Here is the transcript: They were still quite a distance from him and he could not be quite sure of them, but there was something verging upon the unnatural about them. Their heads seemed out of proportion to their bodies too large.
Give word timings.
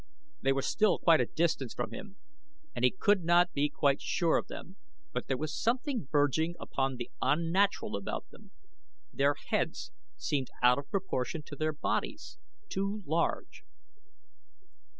They 0.41 0.51
were 0.51 0.63
still 0.63 0.97
quite 0.97 1.21
a 1.21 1.27
distance 1.27 1.75
from 1.75 1.91
him 1.91 2.15
and 2.73 2.83
he 2.83 2.89
could 2.89 3.23
not 3.23 3.53
be 3.53 3.69
quite 3.69 4.01
sure 4.01 4.35
of 4.37 4.47
them, 4.47 4.77
but 5.13 5.27
there 5.27 5.37
was 5.37 5.53
something 5.55 6.07
verging 6.11 6.55
upon 6.59 6.95
the 6.95 7.11
unnatural 7.21 7.95
about 7.95 8.25
them. 8.31 8.49
Their 9.13 9.35
heads 9.49 9.91
seemed 10.17 10.49
out 10.63 10.79
of 10.79 10.89
proportion 10.89 11.43
to 11.45 11.55
their 11.55 11.71
bodies 11.71 12.39
too 12.67 13.03
large. 13.05 13.61